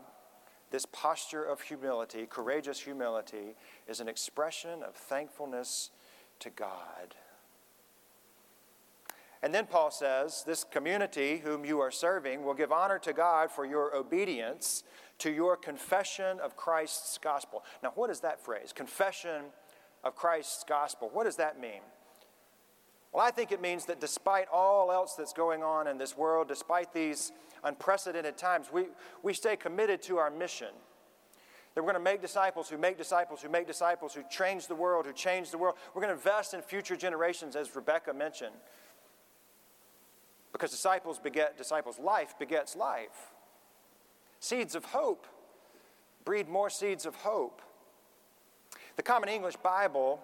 this 0.70 0.86
posture 0.86 1.44
of 1.44 1.60
humility, 1.60 2.26
courageous 2.30 2.80
humility, 2.80 3.56
is 3.88 4.00
an 4.00 4.08
expression 4.08 4.82
of 4.84 4.94
thankfulness 4.94 5.90
to 6.38 6.50
God. 6.50 7.16
And 9.42 9.54
then 9.54 9.66
Paul 9.66 9.90
says, 9.90 10.44
This 10.46 10.64
community 10.64 11.40
whom 11.42 11.64
you 11.64 11.80
are 11.80 11.90
serving 11.90 12.44
will 12.44 12.54
give 12.54 12.72
honor 12.72 12.98
to 13.00 13.12
God 13.12 13.50
for 13.50 13.64
your 13.64 13.94
obedience 13.96 14.84
to 15.18 15.30
your 15.30 15.56
confession 15.56 16.40
of 16.40 16.56
Christ's 16.56 17.18
gospel. 17.18 17.64
Now, 17.82 17.92
what 17.94 18.10
is 18.10 18.20
that 18.20 18.44
phrase? 18.44 18.72
Confession 18.72 19.44
of 20.04 20.16
Christ's 20.16 20.64
gospel. 20.64 21.10
What 21.12 21.24
does 21.24 21.36
that 21.36 21.60
mean? 21.60 21.80
Well, 23.12 23.24
I 23.24 23.30
think 23.30 23.50
it 23.50 23.60
means 23.60 23.86
that 23.86 24.00
despite 24.00 24.46
all 24.52 24.92
else 24.92 25.14
that's 25.14 25.32
going 25.32 25.62
on 25.62 25.86
in 25.86 25.98
this 25.98 26.16
world, 26.16 26.48
despite 26.48 26.92
these 26.92 27.32
unprecedented 27.64 28.36
times, 28.36 28.68
we, 28.72 28.84
we 29.22 29.34
stay 29.34 29.56
committed 29.56 30.00
to 30.02 30.18
our 30.18 30.30
mission. 30.30 30.68
That 31.74 31.82
we're 31.82 31.92
going 31.92 32.04
to 32.04 32.10
make 32.10 32.20
disciples 32.20 32.68
who 32.68 32.78
make 32.78 32.98
disciples 32.98 33.42
who 33.42 33.48
make 33.48 33.66
disciples 33.66 34.14
who 34.14 34.22
change 34.30 34.66
the 34.66 34.74
world, 34.74 35.06
who 35.06 35.12
change 35.12 35.50
the 35.50 35.58
world. 35.58 35.76
We're 35.94 36.02
going 36.02 36.14
to 36.14 36.18
invest 36.18 36.54
in 36.54 36.62
future 36.62 36.96
generations, 36.96 37.56
as 37.56 37.74
Rebecca 37.74 38.12
mentioned. 38.12 38.54
Because 40.52 40.70
disciples 40.70 41.18
beget 41.18 41.56
disciples. 41.56 41.98
Life 41.98 42.34
begets 42.38 42.76
life. 42.76 43.32
Seeds 44.40 44.74
of 44.74 44.86
hope 44.86 45.26
breed 46.24 46.48
more 46.48 46.70
seeds 46.70 47.06
of 47.06 47.14
hope. 47.16 47.62
The 48.96 49.02
Common 49.02 49.28
English 49.28 49.56
Bible 49.56 50.20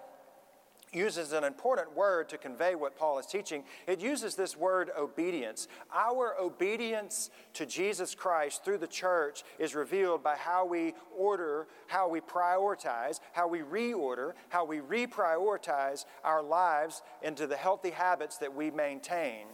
uses 0.93 1.33
an 1.33 1.43
important 1.43 1.93
word 1.97 2.29
to 2.29 2.37
convey 2.37 2.73
what 2.75 2.97
Paul 2.97 3.19
is 3.19 3.25
teaching. 3.25 3.65
It 3.87 3.99
uses 3.99 4.35
this 4.35 4.55
word 4.55 4.89
obedience. 4.97 5.67
Our 5.93 6.39
obedience 6.39 7.29
to 7.55 7.65
Jesus 7.65 8.15
Christ 8.15 8.63
through 8.63 8.77
the 8.77 8.87
church 8.87 9.43
is 9.59 9.75
revealed 9.75 10.23
by 10.23 10.37
how 10.37 10.65
we 10.65 10.93
order, 11.15 11.67
how 11.87 12.07
we 12.07 12.21
prioritize, 12.21 13.19
how 13.33 13.49
we 13.49 13.59
reorder, 13.59 14.31
how 14.47 14.63
we 14.63 14.77
reprioritize 14.77 16.05
our 16.23 16.41
lives 16.41 17.01
into 17.21 17.47
the 17.47 17.57
healthy 17.57 17.91
habits 17.91 18.37
that 18.37 18.55
we 18.55 18.71
maintain. 18.71 19.47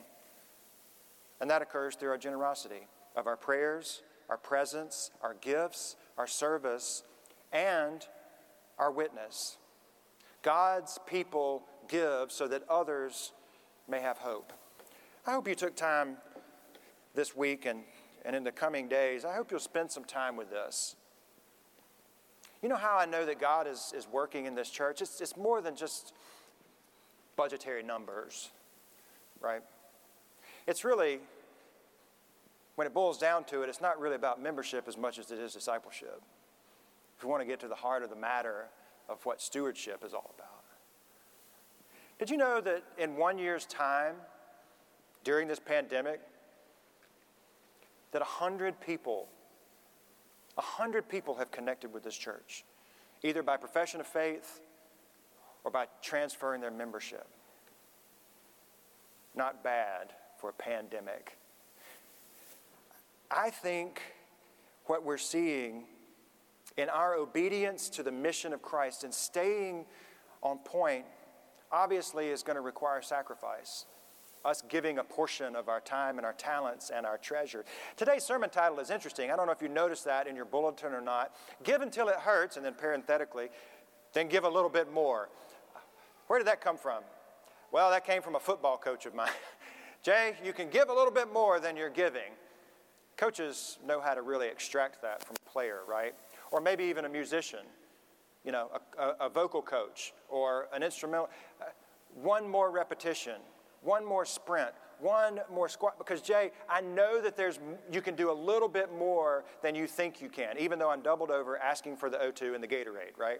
And 1.43 1.51
that 1.51 1.61
occurs 1.61 1.95
through 1.95 2.11
our 2.11 2.17
generosity 2.17 2.87
of 3.17 3.27
our 3.27 3.35
prayers, 3.35 4.01
our 4.29 4.37
presence, 4.37 5.11
our 5.21 5.35
gifts, 5.41 5.97
our 6.17 6.25
service, 6.25 7.03
and 7.51 8.07
our 8.79 8.89
witness. 8.89 9.57
God's 10.41 10.99
people 11.05 11.63
give 11.89 12.31
so 12.31 12.47
that 12.47 12.63
others 12.69 13.33
may 13.89 13.99
have 13.99 14.19
hope. 14.19 14.53
I 15.27 15.33
hope 15.33 15.49
you 15.49 15.53
took 15.53 15.75
time 15.75 16.15
this 17.13 17.35
week 17.35 17.65
and, 17.65 17.81
and 18.23 18.37
in 18.37 18.45
the 18.45 18.51
coming 18.53 18.87
days. 18.87 19.25
I 19.25 19.35
hope 19.35 19.51
you'll 19.51 19.59
spend 19.59 19.91
some 19.91 20.05
time 20.05 20.37
with 20.37 20.49
this. 20.49 20.95
You 22.61 22.69
know 22.69 22.77
how 22.77 22.97
I 22.97 23.05
know 23.05 23.25
that 23.25 23.41
God 23.41 23.67
is, 23.67 23.91
is 23.93 24.07
working 24.07 24.45
in 24.45 24.55
this 24.55 24.69
church? 24.69 25.01
It's, 25.01 25.19
it's 25.19 25.35
more 25.35 25.59
than 25.59 25.75
just 25.75 26.13
budgetary 27.35 27.83
numbers, 27.83 28.49
right? 29.41 29.61
It's 30.65 30.85
really, 30.85 31.19
when 32.75 32.87
it 32.87 32.93
boils 32.93 33.17
down 33.17 33.43
to 33.45 33.61
it, 33.61 33.69
it's 33.69 33.81
not 33.81 33.99
really 33.99 34.15
about 34.15 34.41
membership 34.41 34.87
as 34.87 34.97
much 34.97 35.19
as 35.19 35.31
it 35.31 35.39
is 35.39 35.53
discipleship. 35.53 36.21
If 37.17 37.23
we 37.23 37.29
want 37.29 37.41
to 37.41 37.47
get 37.47 37.59
to 37.61 37.67
the 37.67 37.75
heart 37.75 38.03
of 38.03 38.09
the 38.09 38.15
matter 38.15 38.65
of 39.07 39.23
what 39.25 39.41
stewardship 39.41 40.03
is 40.03 40.13
all 40.13 40.33
about. 40.35 40.49
Did 42.19 42.29
you 42.29 42.37
know 42.37 42.61
that 42.61 42.83
in 42.97 43.15
one 43.15 43.37
year's 43.37 43.65
time, 43.65 44.15
during 45.23 45.47
this 45.47 45.59
pandemic, 45.59 46.21
that 48.11 48.21
100 48.21 48.79
people, 48.79 49.27
100 50.55 51.09
people 51.09 51.35
have 51.35 51.51
connected 51.51 51.93
with 51.93 52.03
this 52.03 52.15
church, 52.15 52.63
either 53.23 53.43
by 53.43 53.57
profession 53.57 53.99
of 53.99 54.07
faith 54.07 54.61
or 55.63 55.71
by 55.71 55.87
transferring 56.01 56.61
their 56.61 56.71
membership? 56.71 57.27
Not 59.35 59.63
bad 59.63 60.13
for 60.39 60.49
a 60.49 60.53
pandemic. 60.53 61.37
I 63.35 63.49
think 63.49 64.01
what 64.85 65.03
we're 65.03 65.17
seeing 65.17 65.85
in 66.77 66.87
our 66.89 67.15
obedience 67.15 67.89
to 67.89 68.03
the 68.03 68.11
mission 68.11 68.53
of 68.53 68.61
Christ 68.61 69.03
and 69.03 69.11
staying 69.11 69.85
on 70.43 70.59
point 70.59 71.05
obviously 71.71 72.27
is 72.27 72.43
going 72.43 72.57
to 72.57 72.61
require 72.61 73.01
sacrifice. 73.01 73.85
Us 74.45 74.61
giving 74.69 74.99
a 74.99 75.03
portion 75.03 75.55
of 75.55 75.67
our 75.67 75.79
time 75.79 76.17
and 76.17 76.25
our 76.25 76.33
talents 76.33 76.91
and 76.93 77.07
our 77.07 77.17
treasure. 77.17 77.65
Today's 77.95 78.23
sermon 78.23 78.51
title 78.51 78.79
is 78.79 78.91
interesting. 78.91 79.31
I 79.31 79.35
don't 79.35 79.47
know 79.47 79.51
if 79.53 79.61
you 79.61 79.69
noticed 79.69 80.05
that 80.05 80.27
in 80.27 80.35
your 80.35 80.45
bulletin 80.45 80.93
or 80.93 81.01
not. 81.01 81.33
Give 81.63 81.81
until 81.81 82.09
it 82.09 82.17
hurts, 82.17 82.57
and 82.57 82.65
then 82.65 82.73
parenthetically, 82.73 83.47
then 84.13 84.27
give 84.27 84.43
a 84.43 84.49
little 84.49 84.69
bit 84.69 84.91
more. 84.93 85.29
Where 86.27 86.39
did 86.39 86.47
that 86.47 86.61
come 86.61 86.77
from? 86.77 87.03
Well, 87.71 87.89
that 87.89 88.05
came 88.05 88.21
from 88.21 88.35
a 88.35 88.39
football 88.39 88.77
coach 88.77 89.05
of 89.05 89.15
mine. 89.15 89.29
Jay, 90.03 90.35
you 90.43 90.51
can 90.53 90.69
give 90.69 90.89
a 90.89 90.93
little 90.93 91.11
bit 91.11 91.33
more 91.33 91.59
than 91.59 91.77
you're 91.77 91.89
giving. 91.89 92.33
Coaches 93.23 93.79
know 93.87 94.01
how 94.01 94.13
to 94.13 94.21
really 94.21 94.49
extract 94.49 95.01
that 95.01 95.23
from 95.23 95.37
a 95.47 95.49
player, 95.49 95.79
right? 95.87 96.13
Or 96.51 96.59
maybe 96.59 96.83
even 96.83 97.05
a 97.05 97.09
musician, 97.09 97.61
you 98.43 98.51
know, 98.51 98.69
a, 98.97 99.01
a, 99.01 99.15
a 99.27 99.29
vocal 99.29 99.61
coach 99.61 100.11
or 100.27 100.67
an 100.73 100.83
instrumental. 100.83 101.29
Uh, 101.61 101.67
one 102.21 102.45
more 102.45 102.69
repetition, 102.69 103.35
one 103.81 104.05
more 104.05 104.25
sprint, 104.25 104.71
one 104.99 105.39
more 105.49 105.69
squat. 105.69 105.97
Because, 105.97 106.21
Jay, 106.21 106.51
I 106.67 106.81
know 106.81 107.21
that 107.21 107.37
there's, 107.37 107.61
you 107.89 108.01
can 108.01 108.15
do 108.15 108.29
a 108.29 108.33
little 108.33 108.67
bit 108.67 108.89
more 108.93 109.45
than 109.61 109.73
you 109.73 109.87
think 109.87 110.21
you 110.21 110.27
can, 110.27 110.57
even 110.59 110.77
though 110.77 110.89
I'm 110.89 111.01
doubled 111.01 111.31
over 111.31 111.57
asking 111.57 111.95
for 111.95 112.09
the 112.09 112.17
O2 112.17 112.55
and 112.55 112.61
the 112.61 112.67
Gatorade, 112.67 113.17
right? 113.17 113.39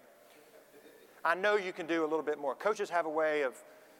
I 1.26 1.34
know 1.34 1.56
you 1.56 1.74
can 1.74 1.86
do 1.86 2.04
a 2.04 2.08
little 2.08 2.24
bit 2.24 2.38
more. 2.38 2.54
Coaches 2.54 2.88
have 2.88 3.04
a 3.04 3.10
way 3.10 3.42
of, 3.42 3.52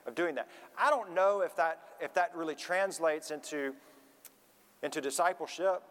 of 0.07 0.15
doing 0.15 0.35
that. 0.37 0.49
I 0.79 0.89
don't 0.89 1.15
know 1.15 1.43
if 1.43 1.55
that, 1.57 1.81
if 2.01 2.15
that 2.15 2.35
really 2.35 2.55
translates 2.55 3.31
into, 3.31 3.75
into 4.83 5.01
discipleship. 5.01 5.83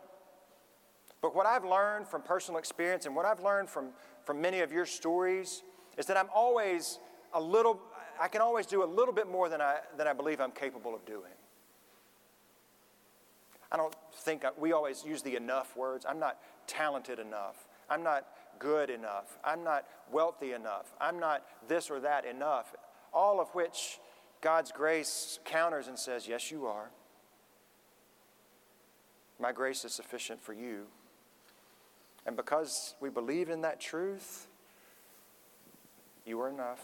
But 1.22 1.36
what 1.36 1.46
I've 1.46 1.64
learned 1.64 2.08
from 2.08 2.22
personal 2.22 2.60
experience 2.60 3.06
and 3.06 3.16
what 3.16 3.26
I've 3.26 3.40
learned 3.40 3.70
from, 3.70 3.90
from 4.26 4.42
many 4.42 4.60
of 4.60 4.72
your 4.72 4.86
stories 4.86 5.64
is 5.98 6.06
that 6.08 6.18
I'm 6.18 6.30
always 6.34 7.00
a 7.34 7.42
little, 7.42 7.80
I 8.20 8.28
can 8.28 8.42
always 8.42 8.66
do 8.66 8.84
a 8.84 8.86
little 8.86 9.14
bit 9.14 9.30
more 9.30 9.50
than 9.50 9.62
I, 9.62 9.78
than 9.98 10.08
I 10.08 10.14
believe 10.14 10.42
I'm 10.42 10.52
capable 10.52 10.94
of 10.94 11.06
doing. 11.06 11.32
I 13.72 13.78
don't 13.78 13.96
think 14.14 14.46
I, 14.46 14.50
we 14.58 14.72
always 14.72 15.04
use 15.04 15.22
the 15.22 15.36
enough 15.36 15.76
words. 15.76 16.06
I'm 16.08 16.20
not 16.20 16.38
talented 16.68 17.20
enough. 17.20 17.68
I'm 17.90 18.04
not 18.04 18.26
good 18.60 18.90
enough. 18.90 19.38
I'm 19.44 19.64
not 19.64 19.86
wealthy 20.12 20.54
enough. 20.54 20.94
I'm 21.02 21.20
not 21.20 21.44
this 21.68 21.90
or 21.90 22.00
that 22.02 22.26
enough. 22.26 22.76
All 23.14 23.42
of 23.42 23.50
which 23.50 24.00
God's 24.42 24.72
grace 24.72 25.40
counters 25.46 25.88
and 25.88 25.98
says, 25.98 26.28
Yes, 26.28 26.52
you 26.52 26.68
are. 26.68 26.92
My 29.40 29.52
grace 29.52 29.84
is 29.86 29.94
sufficient 29.94 30.42
for 30.42 30.54
you. 30.54 30.86
And 32.26 32.38
because 32.38 32.96
we 33.02 33.10
believe 33.10 33.50
in 33.50 33.62
that 33.62 33.80
truth, 33.80 34.48
you 36.26 36.40
are 36.42 36.50
enough. 36.50 36.82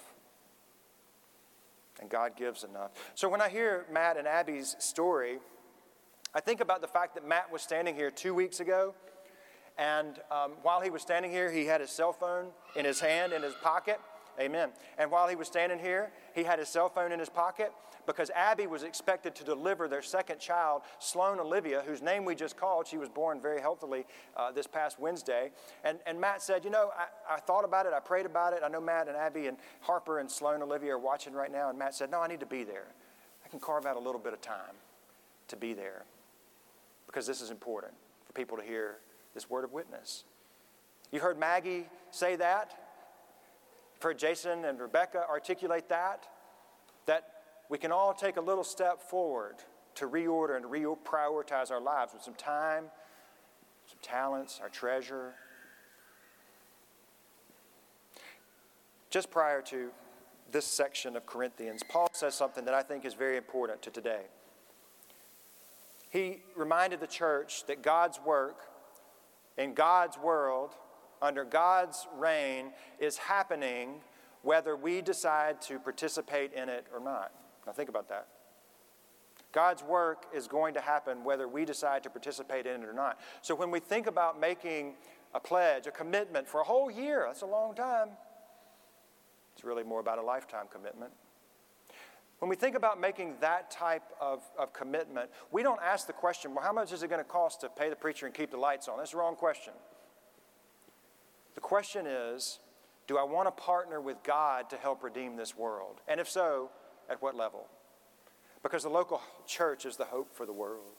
And 2.02 2.10
God 2.10 2.36
gives 2.36 2.64
enough. 2.64 2.92
So 3.16 3.30
when 3.30 3.42
I 3.42 3.50
hear 3.50 3.86
Matt 3.92 4.18
and 4.18 4.28
Abby's 4.28 4.76
story, 4.80 5.40
I 6.34 6.40
think 6.40 6.62
about 6.62 6.82
the 6.82 6.88
fact 6.88 7.16
that 7.16 7.28
Matt 7.28 7.52
was 7.52 7.62
standing 7.62 7.96
here 7.96 8.12
two 8.12 8.34
weeks 8.34 8.60
ago, 8.60 8.94
and 9.78 10.20
um, 10.30 10.52
while 10.62 10.82
he 10.82 10.90
was 10.90 11.02
standing 11.02 11.32
here, 11.32 11.50
he 11.50 11.66
had 11.66 11.82
his 11.82 11.90
cell 11.90 12.12
phone 12.12 12.48
in 12.76 12.84
his 12.86 13.00
hand, 13.00 13.32
in 13.32 13.42
his 13.42 13.54
pocket. 13.56 14.00
Amen. 14.40 14.70
And 14.98 15.12
while 15.12 15.28
he 15.28 15.36
was 15.36 15.48
standing 15.48 15.80
here, 15.80 16.12
he 16.34 16.44
had 16.44 16.60
his 16.60 16.70
cell 16.70 16.90
phone 16.90 17.12
in 17.12 17.20
his 17.20 17.30
pocket 17.30 17.72
because 18.06 18.32
Abby 18.32 18.66
was 18.66 18.84
expected 18.84 19.36
to 19.36 19.44
deliver 19.44 19.88
their 19.88 20.02
second 20.02 20.40
child, 20.40 20.82
Sloan 20.98 21.40
Olivia, 21.40 21.84
whose 21.86 22.02
name 22.02 22.26
we 22.26 22.34
just 22.34 22.58
called. 22.58 22.88
She 22.88 22.98
was 22.98 23.10
born 23.10 23.40
very 23.42 23.62
healthily 23.62 24.06
uh, 24.36 24.52
this 24.52 24.66
past 24.66 25.00
Wednesday. 25.00 25.52
And, 25.84 26.00
and 26.08 26.20
Matt 26.20 26.42
said, 26.42 26.64
You 26.64 26.72
know, 26.72 26.90
I, 26.98 27.36
I 27.36 27.40
thought 27.40 27.66
about 27.66 27.86
it, 27.86 27.94
I 27.94 28.00
prayed 28.00 28.26
about 28.26 28.54
it. 28.54 28.62
I 28.64 28.68
know 28.70 28.82
Matt 28.82 29.08
and 29.08 29.18
Abby 29.18 29.48
and 29.48 29.58
Harper 29.82 30.20
and 30.20 30.32
Sloan 30.32 30.62
Olivia 30.62 30.94
are 30.94 31.00
watching 31.00 31.34
right 31.34 31.52
now. 31.52 31.70
And 31.70 31.78
Matt 31.78 31.94
said, 31.94 32.10
No, 32.10 32.20
I 32.20 32.28
need 32.28 32.40
to 32.40 32.46
be 32.46 32.64
there. 32.64 32.88
I 33.46 33.48
can 33.50 33.60
carve 33.60 33.86
out 33.86 33.96
a 33.96 34.00
little 34.00 34.20
bit 34.20 34.34
of 34.34 34.42
time 34.42 34.76
to 35.50 35.56
be 35.56 35.74
there 35.74 36.04
because 37.06 37.28
this 37.28 37.42
is 37.42 37.52
important 37.52 37.94
for 38.26 38.34
people 38.34 38.58
to 38.58 38.64
hear 38.64 38.98
this 39.34 39.50
word 39.50 39.64
of 39.64 39.72
witness. 39.72 40.24
You 41.12 41.20
heard 41.20 41.40
Maggie 41.40 41.88
say 42.12 42.36
that. 42.38 42.89
You've 44.00 44.04
heard 44.06 44.20
Jason 44.20 44.64
and 44.64 44.80
Rebecca 44.80 45.26
articulate 45.30 45.90
that. 45.90 46.26
That 47.06 47.28
we 47.68 47.78
can 47.78 47.92
all 47.92 48.14
take 48.14 48.38
a 48.38 48.42
little 48.42 48.64
step 48.64 49.02
forward 49.02 49.56
to 49.96 50.08
reorder 50.08 50.56
and 50.56 50.64
reprioritize 50.64 51.70
our 51.70 51.82
lives 51.82 52.14
with 52.14 52.24
some 52.24 52.36
time, 52.36 52.86
some 53.88 53.98
talents, 54.02 54.62
our 54.62 54.70
treasure. 54.70 55.34
Just 59.10 59.30
prior 59.32 59.62
to 59.64 59.90
this 60.50 60.66
section 60.66 61.18
of 61.18 61.26
Corinthians, 61.26 61.82
Paul 61.90 62.08
says 62.14 62.34
something 62.34 62.64
that 62.64 62.74
I 62.74 62.84
think 62.84 63.04
is 63.04 63.16
very 63.16 63.36
important 63.36 63.82
to 63.82 63.90
today. 63.90 64.22
He 66.10 66.38
reminded 66.56 67.02
the 67.02 67.08
church 67.08 67.66
that 67.68 67.82
God's 67.82 68.18
work 68.26 68.62
in 69.58 69.74
God's 69.74 70.18
world, 70.18 70.72
under 71.22 71.44
God's 71.44 72.08
reign, 72.18 72.72
is 73.00 73.18
happening 73.18 74.02
whether 74.42 74.76
we 74.76 75.02
decide 75.02 75.62
to 75.64 75.80
participate 75.80 76.54
in 76.54 76.70
it 76.70 76.86
or 76.94 77.00
not. 77.00 77.32
Now, 77.66 77.74
think 77.74 77.90
about 77.90 78.10
that. 78.10 78.28
God's 79.52 79.84
work 79.84 80.26
is 80.34 80.48
going 80.48 80.76
to 80.76 80.82
happen 80.82 81.24
whether 81.24 81.48
we 81.48 81.66
decide 81.66 82.04
to 82.04 82.10
participate 82.10 82.66
in 82.66 82.84
it 82.84 82.86
or 82.86 82.94
not. 82.94 83.20
So, 83.42 83.56
when 83.56 83.72
we 83.72 83.80
think 83.80 84.08
about 84.08 84.40
making 84.40 84.96
a 85.34 85.40
pledge, 85.40 85.88
a 85.88 85.92
commitment 85.92 86.48
for 86.48 86.62
a 86.62 86.64
whole 86.64 86.90
year, 86.90 87.24
that's 87.28 87.42
a 87.42 87.48
long 87.48 87.76
time. 87.76 88.10
It's 89.54 89.64
really 89.64 89.84
more 89.84 90.00
about 90.00 90.20
a 90.20 90.22
lifetime 90.22 90.68
commitment. 90.72 91.12
When 92.40 92.48
we 92.48 92.56
think 92.56 92.76
about 92.78 93.02
making 93.02 93.36
that 93.42 93.70
type 93.70 94.04
of, 94.22 94.42
of 94.58 94.72
commitment, 94.72 95.30
we 95.52 95.62
don't 95.62 95.82
ask 95.82 96.08
the 96.08 96.14
question, 96.14 96.56
well, 96.56 96.64
how 96.64 96.72
much 96.72 96.94
is 96.94 97.04
it 97.04 97.10
going 97.10 97.20
to 97.20 97.30
cost 97.30 97.60
to 97.62 97.70
pay 97.70 97.90
the 97.90 97.96
preacher 97.96 98.26
and 98.26 98.34
keep 98.34 98.52
the 98.52 98.58
lights 98.58 98.88
on? 98.88 98.98
That's 98.98 99.12
the 99.12 99.18
wrong 99.18 99.36
question. 99.36 99.74
The 101.56 101.62
question 101.62 102.06
is, 102.08 102.60
do 103.08 103.18
I 103.18 103.24
want 103.24 103.48
to 103.48 103.52
partner 103.52 104.00
with 104.00 104.22
God 104.24 104.70
to 104.70 104.78
help 104.78 105.04
redeem 105.04 105.36
this 105.36 105.58
world? 105.58 106.02
And 106.08 106.20
if 106.20 106.30
so, 106.30 106.70
at 107.10 107.22
what 107.22 107.36
level? 107.36 107.68
Because 108.62 108.84
the 108.84 108.90
local 108.90 109.22
church 109.48 109.86
is 109.86 109.98
the 109.98 110.06
hope 110.06 110.36
for 110.36 110.46
the 110.46 110.54
world, 110.54 110.94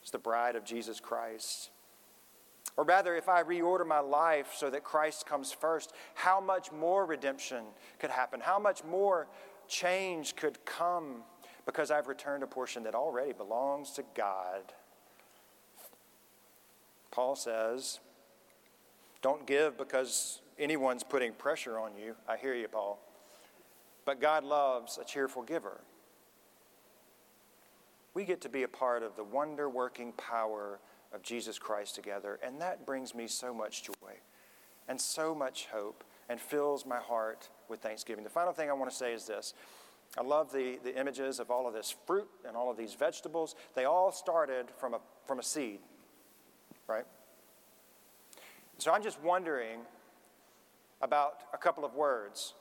it's 0.00 0.10
the 0.10 0.18
bride 0.18 0.56
of 0.56 0.64
Jesus 0.64 1.00
Christ. 1.00 1.70
Or 2.76 2.84
rather, 2.84 3.14
if 3.14 3.28
I 3.28 3.42
reorder 3.42 3.86
my 3.86 4.00
life 4.00 4.54
so 4.56 4.70
that 4.70 4.82
Christ 4.82 5.26
comes 5.26 5.52
first, 5.52 5.92
how 6.14 6.40
much 6.40 6.72
more 6.72 7.04
redemption 7.04 7.64
could 7.98 8.10
happen? 8.10 8.40
How 8.40 8.58
much 8.58 8.82
more 8.82 9.28
change 9.68 10.36
could 10.36 10.64
come 10.64 11.22
because 11.66 11.90
I've 11.90 12.08
returned 12.08 12.42
a 12.42 12.46
portion 12.46 12.84
that 12.84 12.94
already 12.94 13.32
belongs 13.34 13.90
to 13.92 14.04
God? 14.14 14.72
Paul 17.10 17.36
says, 17.36 18.00
Don't 19.22 19.46
give 19.46 19.78
because 19.78 20.40
anyone's 20.58 21.04
putting 21.04 21.32
pressure 21.32 21.78
on 21.78 21.92
you. 21.96 22.16
I 22.28 22.36
hear 22.36 22.54
you, 22.54 22.68
Paul. 22.68 22.98
But 24.04 24.20
God 24.20 24.44
loves 24.44 24.98
a 24.98 25.04
cheerful 25.04 25.42
giver. 25.42 25.80
We 28.14 28.24
get 28.24 28.40
to 28.42 28.48
be 28.48 28.64
a 28.64 28.68
part 28.68 29.02
of 29.02 29.16
the 29.16 29.24
wonder 29.24 29.68
working 29.68 30.12
power 30.12 30.80
of 31.12 31.22
Jesus 31.22 31.58
Christ 31.58 31.94
together, 31.94 32.38
and 32.42 32.60
that 32.60 32.84
brings 32.84 33.14
me 33.14 33.26
so 33.26 33.54
much 33.54 33.84
joy 33.84 34.12
and 34.88 35.00
so 35.00 35.34
much 35.34 35.66
hope 35.72 36.04
and 36.28 36.40
fills 36.40 36.84
my 36.84 36.98
heart 36.98 37.48
with 37.68 37.80
thanksgiving. 37.80 38.24
The 38.24 38.30
final 38.30 38.52
thing 38.52 38.68
I 38.68 38.72
want 38.72 38.90
to 38.90 38.96
say 38.96 39.12
is 39.12 39.26
this. 39.26 39.54
I 40.18 40.22
love 40.22 40.52
the, 40.52 40.78
the 40.82 40.98
images 40.98 41.40
of 41.40 41.50
all 41.50 41.66
of 41.66 41.72
this 41.72 41.94
fruit 42.06 42.28
and 42.46 42.56
all 42.56 42.70
of 42.70 42.76
these 42.76 42.94
vegetables. 42.94 43.54
They 43.74 43.84
all 43.84 44.12
started 44.12 44.66
from 44.76 44.94
a, 44.94 45.00
from 45.26 45.38
a 45.38 45.42
seed, 45.42 45.78
right? 46.86 47.06
So 48.78 48.92
I'm 48.92 49.02
just 49.02 49.20
wondering 49.22 49.80
about 51.00 51.40
a 51.52 51.58
couple 51.58 51.84
of 51.84 51.94
words 51.94 52.54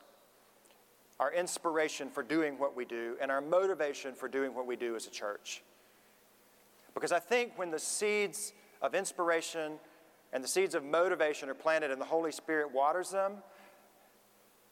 our 1.21 1.31
inspiration 1.31 2.09
for 2.09 2.23
doing 2.23 2.57
what 2.57 2.75
we 2.75 2.83
do, 2.83 3.15
and 3.21 3.29
our 3.29 3.41
motivation 3.41 4.15
for 4.15 4.27
doing 4.27 4.55
what 4.55 4.65
we 4.65 4.75
do 4.75 4.95
as 4.95 5.05
a 5.05 5.11
church. 5.11 5.61
Because 6.95 7.11
I 7.11 7.19
think 7.19 7.53
when 7.57 7.69
the 7.69 7.77
seeds 7.77 8.53
of 8.81 8.95
inspiration 8.95 9.73
and 10.33 10.43
the 10.43 10.47
seeds 10.47 10.73
of 10.73 10.83
motivation 10.83 11.47
are 11.47 11.53
planted 11.53 11.91
and 11.91 12.01
the 12.01 12.05
Holy 12.05 12.31
Spirit 12.31 12.73
waters 12.73 13.11
them, 13.11 13.33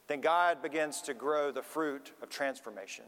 then 0.08 0.22
God 0.22 0.64
begins 0.64 1.04
to 1.04 1.14
grow 1.14 1.52
the 1.52 1.62
fruit 1.62 2.14
of 2.24 2.30
transformation. 2.30 3.06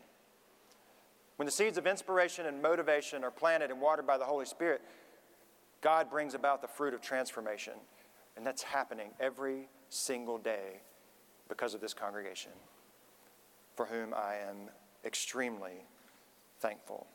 When 1.38 1.48
the 1.48 1.52
seeds 1.52 1.80
of 1.80 1.88
inspiration 1.88 2.46
and 2.46 2.62
motivation 2.62 3.24
are 3.24 3.32
planted 3.32 3.72
and 3.72 3.82
watered 3.82 4.06
by 4.06 4.20
the 4.20 4.26
Holy 4.26 4.46
Spirit, 4.46 4.82
God 5.82 6.12
brings 6.12 6.36
about 6.36 6.62
the 6.62 6.68
fruit 6.68 6.94
of 6.94 7.02
transformation. 7.02 7.74
And 8.42 8.48
that's 8.48 8.64
happening 8.64 9.12
every 9.20 9.70
single 9.90 10.40
day 10.40 10.82
because 11.48 11.76
of 11.76 11.80
this 11.80 11.94
congregation 11.94 12.54
for 13.76 13.86
whom 13.86 14.16
I 14.16 14.38
am 14.50 14.72
extremely 15.06 15.86
thankful. 16.60 17.06